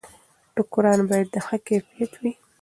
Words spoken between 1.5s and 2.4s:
کیفیت وي.